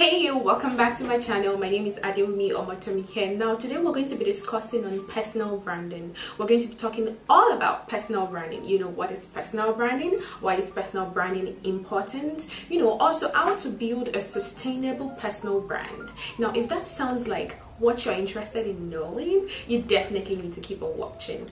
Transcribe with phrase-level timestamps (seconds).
[0.00, 1.58] Hey, you, welcome back to my channel.
[1.58, 3.36] My name is Adewumi Omotomike.
[3.36, 6.16] Now, today we're going to be discussing on personal branding.
[6.38, 8.64] We're going to be talking all about personal branding.
[8.64, 10.18] You know, what is personal branding?
[10.40, 12.48] Why is personal branding important?
[12.70, 16.12] You know, also how to build a sustainable personal brand.
[16.38, 20.82] Now, if that sounds like what you're interested in knowing, you definitely need to keep
[20.82, 21.50] on watching.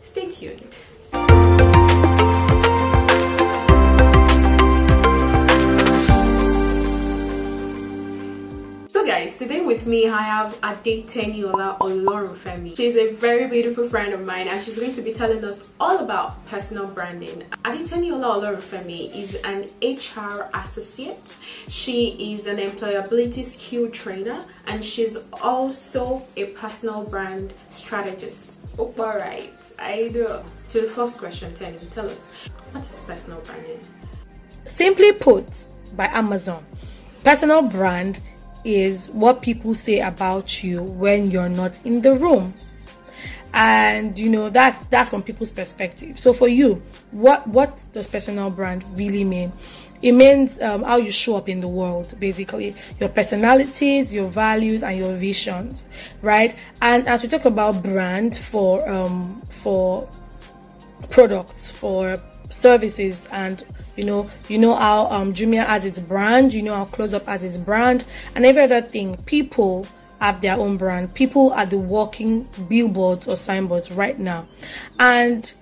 [0.00, 0.76] Stay tuned.
[9.16, 12.76] Guys, today with me I have Adeteniola Olorunfemi.
[12.76, 16.04] She's a very beautiful friend of mine and she's going to be telling us all
[16.04, 17.42] about personal branding.
[17.64, 21.34] Adeteniola Olorunfemi is an HR associate.
[21.66, 28.60] She is an employability skill trainer and she's also a personal brand strategist.
[28.78, 30.28] Oh, alright, I do.
[30.68, 32.26] To the first question, Tenny, tell us,
[32.72, 33.80] what is personal branding?
[34.66, 35.48] Simply put,
[35.94, 36.62] by Amazon,
[37.24, 38.20] personal brand
[38.66, 42.52] is what people say about you when you're not in the room.
[43.54, 46.18] And you know that's that's from people's perspective.
[46.18, 49.52] So for you what what does personal brand really mean?
[50.02, 52.74] It means um, how you show up in the world basically.
[53.00, 55.86] Your personalities your values and your visions
[56.20, 56.54] right?
[56.82, 60.06] And as we talk about brand for um, for
[61.08, 62.20] products for
[62.50, 63.64] services and
[63.96, 67.42] you know you know how um Jumia has its brand you know how Closeup has
[67.42, 69.16] its brand and every other thing.
[69.24, 69.86] People
[70.20, 71.12] have their own brand.
[71.14, 74.48] People are the walking billboards or signboards right now.
[74.98, 75.52] And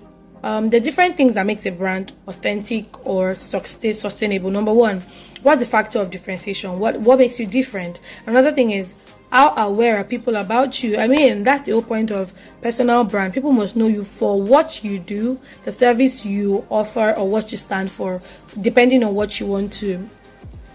[0.44, 4.50] um, the different things that makes a brand authentic or sustainable.
[4.50, 5.02] Number one
[5.44, 6.78] what's the factor of differentiation?
[6.78, 8.00] What what makes you different?
[8.26, 8.96] Another thing is
[9.34, 10.96] how aware are people about you?
[10.96, 12.32] I mean, that's the whole point of
[12.62, 13.34] personal brand.
[13.34, 17.58] People must know you for what you do, the service you offer, or what you
[17.58, 18.22] stand for,
[18.60, 20.08] depending on what you want to,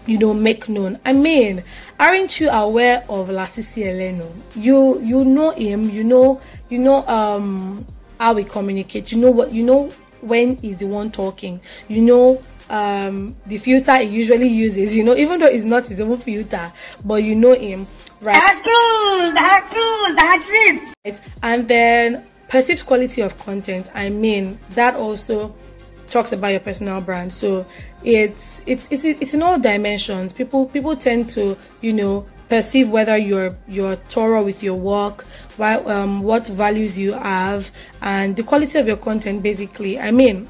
[0.04, 0.98] you know, make known.
[1.06, 1.64] I mean,
[1.98, 4.30] aren't you aware of Lasisi Elenu?
[4.54, 5.88] You you know him.
[5.88, 7.86] You know you know um
[8.18, 9.10] how we communicate.
[9.10, 9.86] You know what you know
[10.20, 11.62] when he's the one talking.
[11.88, 16.00] You know um, the filter he usually uses, you know, even though it's not his
[16.00, 16.72] own filter,
[17.04, 17.86] but you know him.
[18.20, 18.34] Right.
[18.34, 19.32] That's true.
[19.34, 20.14] That's true.
[20.14, 20.94] That's rips.
[21.04, 21.20] Right.
[21.42, 23.88] And then perceived quality of content.
[23.94, 25.54] I mean, that also
[26.10, 27.32] talks about your personal brand.
[27.32, 27.64] So
[28.04, 30.32] it's it's it's it's in all dimensions.
[30.32, 35.24] People people tend to you know perceive whether you're you're thorough with your work,
[35.56, 37.70] why, um, what values you have,
[38.02, 39.42] and the quality of your content.
[39.42, 40.48] Basically, I mean,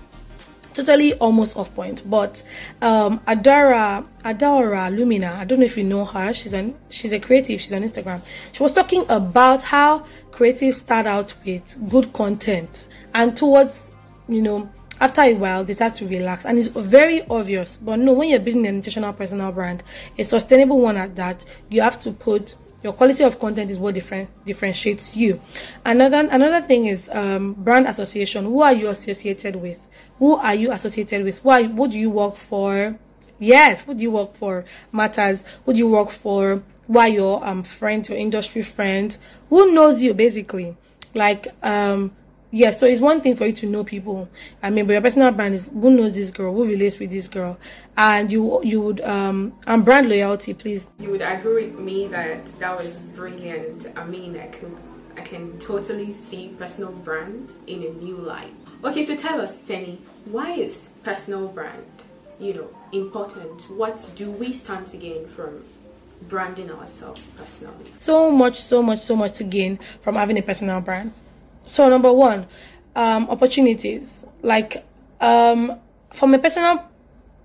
[0.75, 2.08] totally almost off point.
[2.08, 2.42] But
[2.82, 6.32] um, Adara Adara Lumina, I don't know if you know her.
[6.34, 7.60] She's an she's a creative.
[7.60, 8.25] She's on Instagram.
[8.53, 13.92] She was talking about how creatives start out with good content, and towards
[14.28, 14.70] you know
[15.00, 17.76] after a while they start to relax, and it's very obvious.
[17.76, 19.82] But no, when you're building an intentional personal brand,
[20.19, 23.94] a sustainable one at that, you have to put your quality of content is what
[23.94, 25.41] different differentiates you
[25.84, 29.86] another another thing is um, brand association who are you associated with
[30.20, 31.42] who are you associated with?
[31.42, 31.64] Why?
[31.64, 32.96] What do you work for?
[33.38, 35.42] Yes, who do you work for matters.
[35.64, 36.62] Who do you work for?
[36.86, 39.18] Why your um friends, your industry friends?
[39.48, 40.76] Who knows you basically?
[41.14, 42.12] Like um
[42.53, 44.28] yeah, so it's one thing for you to know people.
[44.62, 47.28] I mean, but your personal brand is who knows this girl, who relates with this
[47.28, 47.59] girl,
[47.97, 50.89] and you you would um and brand loyalty, please.
[50.99, 53.87] You would agree with me that that was brilliant.
[53.97, 54.77] I mean, I could
[55.16, 58.53] I can totally see personal brand in a new light.
[58.83, 61.84] Okay, so tell us, Tenny, why is personal brand,
[62.39, 63.71] you know, important?
[63.71, 65.65] What do we stand to gain from
[66.22, 67.93] branding ourselves personally?
[67.97, 71.12] So much, so much, so much to gain from having a personal brand.
[71.70, 72.48] So number one,
[72.97, 74.26] um, opportunities.
[74.42, 74.84] Like
[75.20, 75.78] um,
[76.12, 76.84] from a personal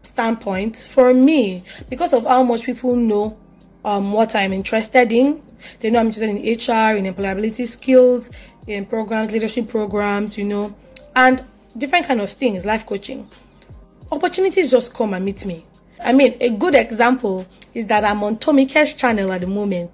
[0.01, 3.37] standpoint, for me, because of how much people know
[3.83, 5.43] um, what I'm interested in,
[5.79, 8.31] they know I'm interested in HR, in employability skills,
[8.65, 10.75] in programs, leadership programs, you know,
[11.15, 11.43] and
[11.77, 13.29] different kind of things, life coaching.
[14.11, 15.63] Opportunities just come and meet me.
[16.03, 19.91] I mean, a good example is that I'm on Tomike's channel at the moment.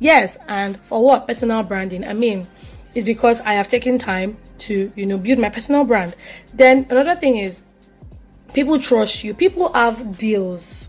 [0.00, 1.28] Yes, and for what?
[1.28, 2.02] Personal branding.
[2.04, 2.46] I mean,
[2.94, 6.16] it's because I have taken time to, you know, build my personal brand.
[6.52, 7.64] Then another thing is
[8.54, 9.34] people trust you.
[9.34, 10.88] People have deals.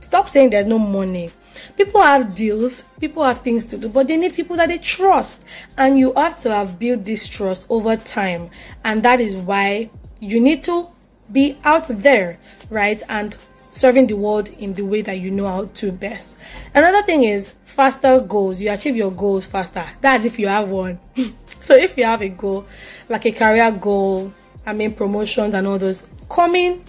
[0.00, 1.30] Stop saying there's no money.
[1.76, 5.44] People have deals, people have things to do, but they need people that they trust.
[5.76, 8.50] And you have to have built this trust over time.
[8.84, 9.90] And that is why
[10.20, 10.88] you need to
[11.32, 12.38] be out there,
[12.70, 13.02] right?
[13.08, 13.36] And
[13.76, 16.36] serving the world in the way that you know how to best.
[16.74, 18.60] Another thing is faster goals.
[18.60, 19.84] You achieve your goals faster.
[20.00, 20.98] That's if you have one.
[21.62, 22.66] so if you have a goal,
[23.08, 24.32] like a career goal,
[24.64, 26.84] I mean promotions and all those, coming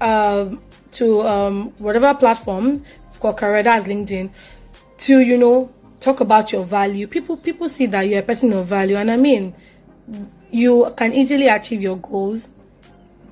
[0.00, 0.60] um,
[0.92, 2.84] to um, whatever platform
[3.24, 4.28] called career that's linkedin
[4.98, 8.66] to you know talk about your value people people see that you're a person of
[8.66, 9.54] value and i mean
[10.50, 12.50] you can easily achieve your goals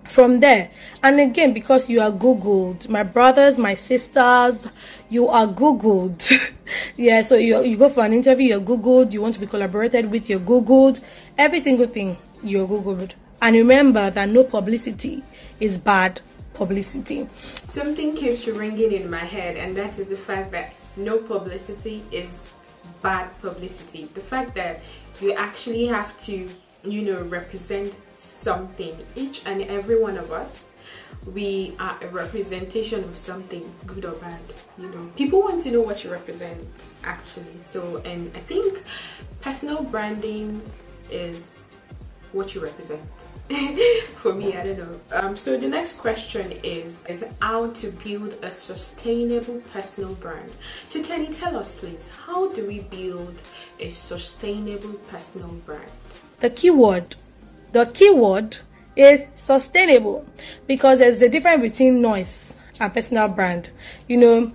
[0.05, 0.71] from there.
[1.03, 4.69] And again because you are googled my brothers my sisters
[5.11, 6.21] you are googled.
[6.97, 10.11] Yeah so you, you go for an interview you're googled you want to be collaborated
[10.11, 11.03] with you're googled.
[11.39, 13.13] Every single thing you're googled.
[13.41, 15.23] And remember that no publicity
[15.61, 16.21] is bad
[16.55, 17.29] publicity.
[17.35, 22.51] Something keeps ringing in my head and that is the fact that no publicity is
[23.03, 24.09] bad publicity.
[24.15, 24.81] The fact that
[25.21, 26.49] you actually have to
[26.85, 28.95] you know represent something.
[29.15, 30.73] Each and every one of us
[31.27, 34.41] we are a representation of something good or bad
[34.79, 35.09] you know.
[35.17, 36.67] People want to know what you represent
[37.05, 37.61] actually.
[37.61, 38.83] So and i think
[39.41, 40.63] personal branding
[41.11, 41.63] is
[42.33, 43.03] what you represent.
[44.17, 45.01] For me i don't know.
[45.13, 50.51] Um, so the next question is is how to build a sustainable personal brand.
[50.87, 52.11] So you tell us please.
[52.27, 53.41] How do we build
[53.79, 55.91] a sustainable personal brand
[56.43, 57.15] the keyword
[57.71, 58.59] the keyword
[58.97, 60.27] is sustainable
[60.67, 63.71] because there's a difference between noise and personal brand.
[64.09, 64.53] You know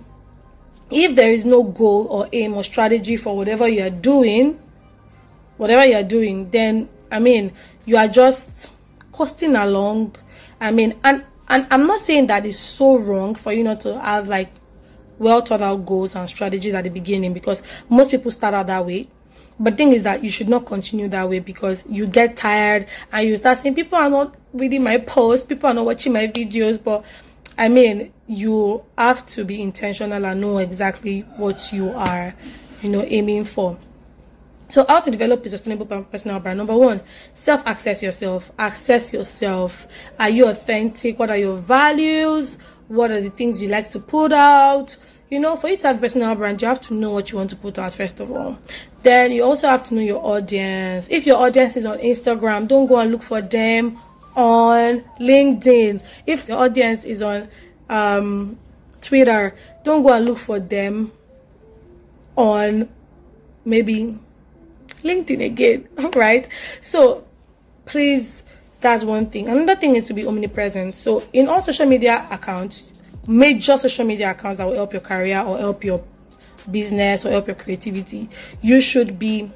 [0.90, 4.58] if there is no goal or aim or strategy for whatever you're doing
[5.58, 7.52] whatever you're doing then i mean
[7.84, 8.72] you are just
[9.12, 10.14] coasting along.
[10.60, 14.00] I mean and and i'm not saying that it's so wrong for you not to
[14.00, 14.50] have like
[15.18, 18.86] well thought out goals and strategies at the beginning because most people start out that
[18.86, 19.08] way
[19.60, 23.28] but thing is that you should not continue that way because you get tired and
[23.28, 26.82] you start saying people are not reading my posts people are not watching my videos
[26.82, 27.04] but
[27.56, 32.34] i mean you have to be intentional and know exactly what you are
[32.82, 33.78] you know aiming for.
[34.68, 36.58] So how to develop a sustainable personal brand?
[36.58, 37.00] Number one
[37.34, 38.52] self access yourself.
[38.58, 39.86] Access yourself.
[40.18, 41.18] Are you authentic?
[41.18, 42.58] What are your values?
[42.88, 44.96] What are the things you like to put out?
[45.30, 47.50] You know, for you to have personal brand, you have to know what you want
[47.50, 48.58] to put out first of all.
[49.08, 51.08] Then you also have to know your audience.
[51.10, 53.98] If your audience is on Instagram, don't go and look for them
[54.36, 56.02] on LinkedIn.
[56.26, 57.48] If your audience is on
[57.88, 58.58] um,
[59.00, 61.10] Twitter, don't go and look for them
[62.36, 62.86] on
[63.64, 64.18] maybe
[65.02, 66.46] LinkedIn again, right?
[66.82, 67.24] So
[67.86, 68.44] please,
[68.82, 69.48] that's one thing.
[69.48, 70.96] Another thing is to be omnipresent.
[70.96, 72.90] So in all social media accounts,
[73.26, 76.04] major social media accounts that will help your career or help your
[76.70, 78.28] business or help your creativity,
[78.62, 79.50] you should be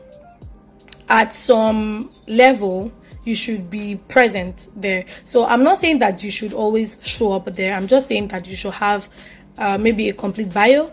[1.08, 2.92] at some level
[3.24, 5.04] you should be present there.
[5.24, 7.74] So I'm not saying that you should always show up there.
[7.74, 9.08] I'm just saying that you should have
[9.58, 10.90] uh, maybe a complete bio.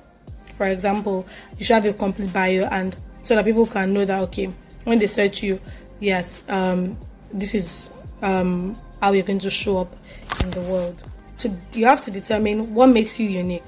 [0.55, 1.25] For example,
[1.57, 4.51] you should have a complete bio, and so that people can know that okay,
[4.83, 5.59] when they search you,
[5.99, 6.97] yes, um,
[7.33, 7.91] this is
[8.21, 9.95] um, how you're going to show up
[10.43, 11.01] in the world
[11.35, 13.63] So you have to determine what makes you unique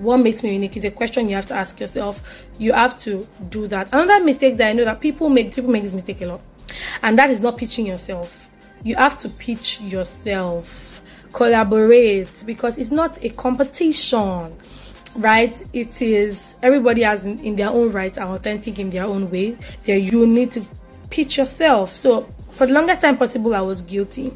[0.00, 2.46] what makes me unique is a question you have to ask yourself.
[2.58, 3.88] You have to do that.
[3.92, 6.40] Another mistake that i know that people make people make this mistake a lot
[7.02, 8.48] and that is not pitching yourself.
[8.82, 11.02] You have to pitch yourself.
[11.32, 14.56] Collaborate because it's not a competition
[15.16, 15.60] right?
[15.72, 19.58] It is everybody has in, in their own right are authentic in their own way.
[19.84, 20.64] There you need to
[21.10, 21.90] pitch yourself.
[21.90, 24.32] So for the longest time possible i was guilty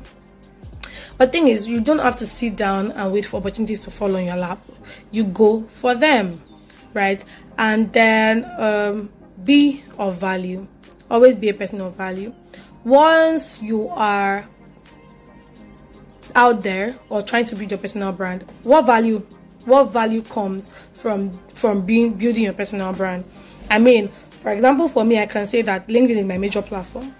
[1.16, 4.16] but thing is, you don't have to sit down and wait for opportunities to fall
[4.16, 4.58] on your lap.
[5.10, 6.42] You go for them,
[6.92, 7.24] right?
[7.56, 9.10] And then um,
[9.44, 10.66] be of value.
[11.10, 12.34] Always be a person of value.
[12.84, 14.46] Once you are
[16.34, 19.18] out there or trying to build your personal brand, what value?
[19.66, 23.24] What value comes from from being building your personal brand?
[23.70, 24.08] I mean,
[24.42, 27.14] for example, for me, I can say that LinkedIn is my major platform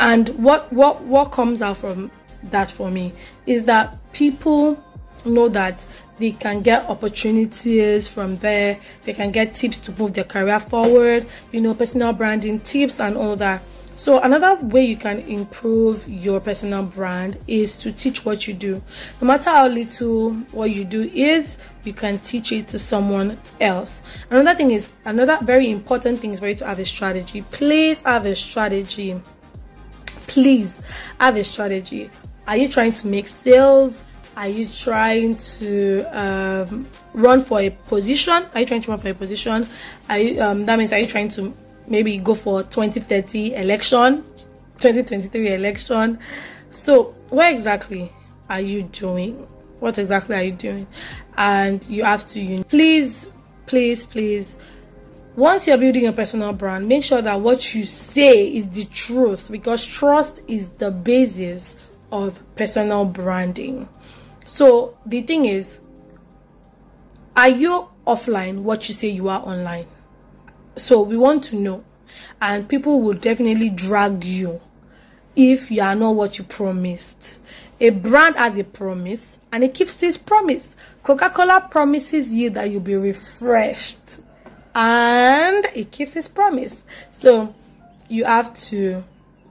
[0.00, 2.10] and what what what comes out from
[2.44, 3.12] that for me
[3.46, 4.82] is that people
[5.24, 5.84] know that
[6.18, 8.78] they can get opportunities from there.
[9.04, 13.16] They can get tips to move their career forward you know personal branding tips and
[13.16, 13.62] all that.
[13.96, 18.80] So another way you can improve your personal brand is to teach what you do.
[19.20, 24.02] No matter how little what you do is you can teach it to someone else.
[24.30, 27.42] Another thing is another very important thing is for you to have a strategy.
[27.50, 29.20] Please have a strategy
[30.28, 30.80] please
[31.18, 32.10] have a strategy.
[32.46, 34.04] Are you trying to make sales?
[34.36, 38.46] Are you trying to um, run for a position?
[38.54, 39.66] Are you trying to run for a position?
[40.08, 41.52] You, um, that means are you trying to
[41.88, 44.22] maybe go for 2030 election,
[44.78, 46.20] 2023 election?
[46.70, 48.12] So what exactly
[48.48, 49.46] are you doing?
[49.80, 50.86] What exactly are you doing?
[51.36, 53.28] And you have to you please,
[53.66, 54.56] please, please
[55.38, 59.48] once you're building a personal brand, make sure that what you say is the truth
[59.52, 61.76] because trust is the basis
[62.10, 63.88] of personal branding.
[64.46, 65.78] So the thing is,
[67.36, 69.86] are you offline what you say you are online?
[70.74, 71.84] So we want to know.
[72.42, 74.60] And people will definitely drag you
[75.36, 77.38] if you are not what you promised.
[77.78, 80.74] A brand has a promise and it keeps its promise.
[81.04, 84.18] Coca Cola promises you that you'll be refreshed
[84.78, 86.84] and it keeps its promise.
[87.10, 87.52] So
[88.08, 89.04] you have to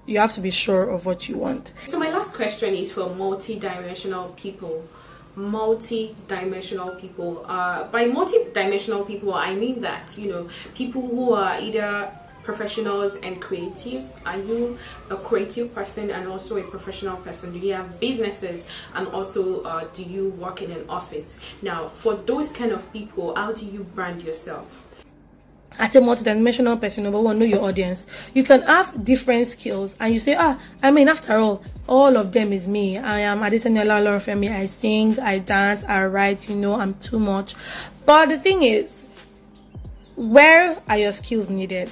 [0.05, 1.73] you have to be sure of what you want.
[1.85, 4.87] So my last question is for multi-dimensional people.
[5.35, 7.45] Multi-dimensional people.
[7.45, 12.09] Uh, by multi-dimensional people, I mean that you know people who are either
[12.43, 14.77] professionals and creatives are you
[15.09, 18.65] a creative person and also a professional person do you have businesses
[18.95, 23.35] and also uh, do you work in an office now for those kind of people
[23.35, 24.86] how do you brand yourself
[25.79, 28.31] as a multidimensional person, number one, know your audience.
[28.33, 32.31] You can have different skills and you say, ah, I mean, after all, all of
[32.31, 32.97] them is me.
[32.97, 34.51] I am Adeteniola Olorunfemi.
[34.51, 37.55] I sing, I dance, I write, you know, I'm too much.
[38.05, 39.05] But the thing is,
[40.15, 41.91] where are your skills needed?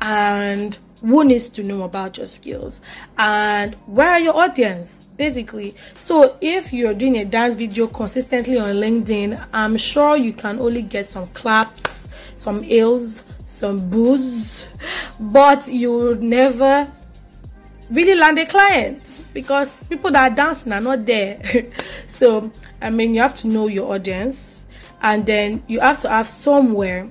[0.00, 2.80] And who needs to know about your skills?
[3.16, 5.04] And where are your audience?
[5.16, 10.58] basically so if you're doing a dance video consistently on linkedin i'm sure you can
[10.58, 12.03] only get some claps
[12.44, 14.68] some ales, some booze,
[15.18, 16.86] but you would never
[17.90, 21.40] really land a client because people that are dancing are not there.
[22.06, 22.50] so,
[22.82, 24.62] I mean, you have to know your audience
[25.00, 27.10] and then you have to have somewhere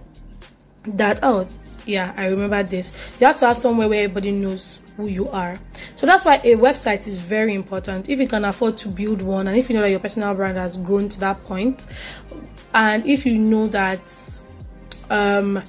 [0.85, 1.47] that, oh,
[1.87, 2.93] yeah, I remember this.
[3.19, 5.59] You have to have somewhere where everybody knows who you are.
[5.95, 8.07] So that's why a website is very important.
[8.07, 10.57] If you can afford to build one and if you know that your personal brand
[10.57, 11.87] has grown to that point,
[12.75, 13.99] and if you know that
[15.10, 15.62] um,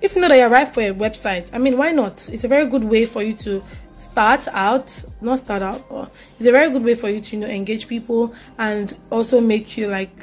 [0.00, 2.28] if not know that for a website, I mean, why not?
[2.28, 3.62] It's a very good way for you to
[3.96, 5.84] start out, not start out,
[6.38, 9.76] it's a very good way for you to you know engage people and also make
[9.76, 10.14] you like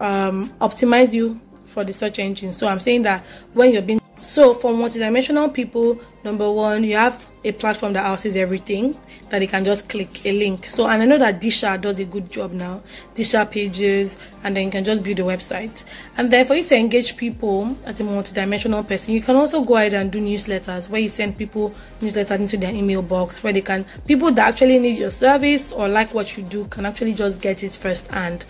[0.00, 2.52] um, optimize you for the search engine.
[2.52, 7.26] So I'm saying that when you're being so for multidimensional people, number one, you have
[7.44, 8.96] a platform that houses everything
[9.30, 10.66] that they can just click a link.
[10.66, 12.82] So and I know that Disha does a good job now.
[13.14, 15.84] Disha pages and then you can just build a website.
[16.16, 19.76] And then for you to engage people as a multidimensional person, you can also go
[19.76, 23.60] ahead and do newsletters where you send people newsletters into their email box where they
[23.60, 27.40] can people that actually need your service or like what you do can actually just
[27.40, 28.44] get it first and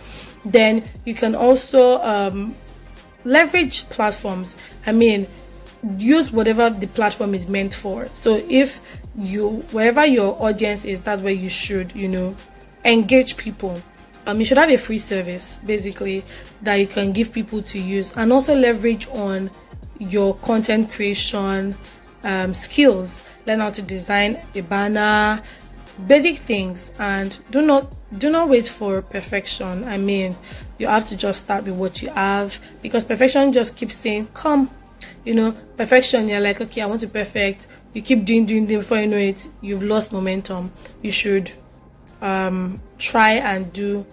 [0.44, 2.54] then you can also um,
[3.24, 4.56] leverage platforms.
[4.86, 5.26] I mean
[5.96, 8.08] use whatever the platform is meant for.
[8.14, 8.80] So if
[9.16, 12.36] you wherever your audience is, that's where you should, you know,
[12.84, 13.80] engage people.
[14.26, 16.24] Um, you should have a free service basically
[16.62, 19.50] that you can give people to use and also leverage on
[19.98, 21.76] your content creation
[22.24, 23.24] um, skills.
[23.46, 25.42] Learn how to design a banner,
[26.06, 29.84] basic things, and do not do not wait for perfection.
[29.84, 30.36] I mean,
[30.78, 34.70] you have to just start with what you have because perfection just keeps saying, "Come,
[35.24, 37.66] you know perfection you're like okay i want to perfect.
[37.94, 40.70] You keep doing doing doing before you know it you've lost momentum.
[41.02, 41.50] You should
[42.20, 44.06] um, try and do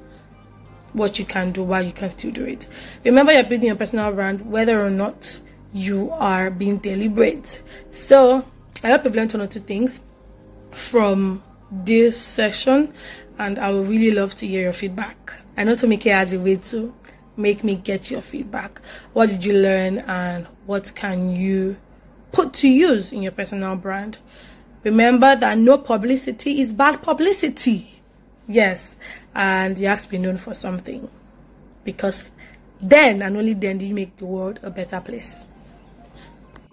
[0.93, 2.67] what you can do while you can still do it.
[3.03, 5.39] Remember you're building your personal brand whether or not
[5.73, 7.61] you are being deliberate.
[7.89, 8.45] So
[8.83, 9.99] i hope you've learned one or two things
[10.71, 12.93] from this session
[13.39, 15.33] and i would really love to hear your feedback.
[15.57, 16.93] I know Tomike has a way to
[17.37, 18.81] make me get your feedback.
[19.13, 21.77] What did you learn and what can you
[22.31, 24.17] put to use in your personal brand?
[24.83, 28.01] Remember that no publicity is bad publicity.
[28.47, 28.95] Yes,
[29.33, 31.09] and you have to be known for something
[31.83, 32.29] because
[32.81, 35.43] then and only then do you make the world a better place.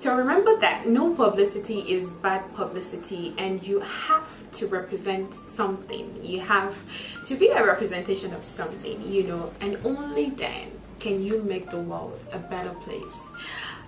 [0.02, 6.18] So remember that no publicity is bad publicity and you have to represent something.
[6.21, 6.76] You have
[7.23, 11.78] to be a representation of something, you know, and only then can you make the
[11.78, 13.32] world a better place.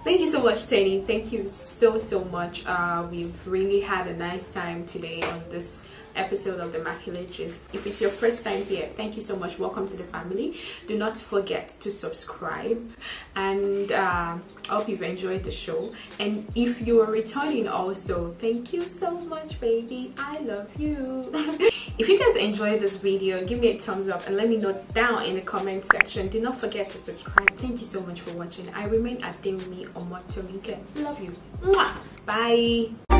[0.05, 1.01] Thank you so much, Tenny.
[1.01, 2.65] Thank you so, so much.
[2.65, 5.83] Uh, we've really had a nice time today on this
[6.17, 7.69] episode of the Immaculate Gist.
[7.73, 9.59] If it's your first time here, thank you so much.
[9.59, 10.57] Welcome to the family.
[10.87, 12.81] Do not forget to subscribe
[13.37, 15.93] and uh, hope you've enjoyed the show.
[16.19, 20.13] And if you are returning also, thank you so much, baby.
[20.19, 21.31] I love you.
[21.99, 24.73] if you guys enjoyed this video, give me a thumbs up and let me know
[24.93, 26.29] down in the comment section.
[26.29, 27.55] Do not forget to subscribe.
[27.57, 28.69] Thank you so much for watching.
[28.75, 30.79] I remain at Demi Omotomike.
[30.97, 31.33] Love you.
[31.63, 31.95] Mwah.
[32.27, 33.14] Bye.